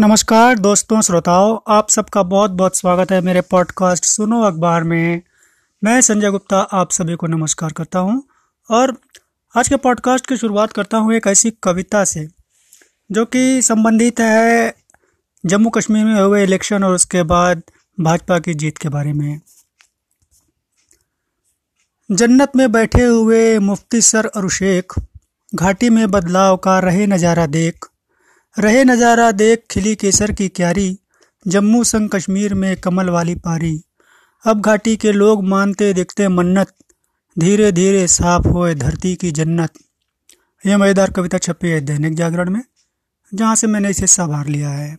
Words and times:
नमस्कार 0.00 0.58
दोस्तों, 0.58 1.00
श्रोताओं, 1.00 1.58
आप 1.68 1.88
सबका 1.90 2.22
बहुत 2.22 2.50
बहुत 2.50 2.76
स्वागत 2.76 3.10
है 3.12 3.20
मेरे 3.20 3.40
पॉडकास्ट 3.40 4.04
सुनो 4.04 4.40
अखबार 4.42 4.84
में। 4.84 5.22
मैं 5.82 6.00
संजय 6.00 6.30
गुप्ता, 6.30 6.58
आप 6.58 6.90
सभी 6.90 7.14
को 7.14 7.26
नमस्कार 7.26 7.72
करता 7.72 7.98
हूँ 7.98 8.22
और 8.70 8.96
आज 9.54 9.68
के 9.68 9.76
पॉडकास्ट 9.76 10.26
की 10.26 10.36
शुरुआत 10.36 10.72
करता 10.72 10.98
हूँ 10.98 11.14
एक 11.14 11.26
ऐसी 11.26 11.50
कविता 11.62 12.04
से, 12.04 12.26
जो 13.10 13.24
कि 13.24 13.62
संबंधित 13.62 14.20
है 14.20 14.74
जम्मू 15.44 15.70
कश्मीर 15.70 16.04
में 16.04 16.20
हुए 16.20 16.42
इलेक्शन 16.42 16.84
और 16.84 16.94
उसके 16.94 17.22
बाद 17.22 17.62
भाजपा 18.00 18.38
की 18.38 18.54
जीत 18.54 18.78
के 18.78 18.88
बारे 18.88 19.12
में। 19.12 19.40
जन्नत 22.10 22.56
में 22.56 22.70
बैठे 22.72 23.04
हुए 23.04 23.58
मुफ्ती 23.58 24.00
सर 24.00 24.26
और 24.26 24.50
शेख, 24.50 25.00
घाटी 25.54 25.90
में 25.90 26.10
बदलाव 26.10 26.56
का 26.56 26.78
रहे 26.78 27.06
नज़ारा 27.06 27.46
देख 27.46 27.88
रहे 28.56 28.84
नज़ारा 28.84 29.30
देख 29.32 29.62
खिली 29.70 29.94
केसर 29.94 30.32
की 30.32 30.48
क्यारी, 30.48 30.98
जम्मू 31.46 31.84
संग 31.84 32.10
कश्मीर 32.10 32.54
में 32.54 32.76
कमल 32.76 33.08
वाली 33.08 33.34
पारी। 33.34 33.80
अब 34.44 34.60
घाटी 34.60 34.96
के 34.96 35.12
लोग 35.12 35.44
मानते 35.44 35.92
दिखते 35.92 36.28
मन्नत 36.28 36.74
धीरे 37.36 37.70
धीरे 37.72 38.06
साफ़ 38.06 38.48
होए 38.48 38.74
धरती 38.74 39.14
की 39.16 39.30
जन्नत। 39.30 39.72
यह 40.64 40.78
मज़ेदार 40.78 41.10
कविता 41.10 41.38
छपी 41.38 41.68
है 41.68 41.80
दैनिक 41.80 42.14
जागरण 42.14 42.50
में, 42.50 42.62
जहाँ 43.32 43.54
से 43.56 43.66
मैंने 43.66 43.90
इसे 43.90 44.06
संभार 44.06 44.46
लिया 44.46 44.70
है। 44.70 44.96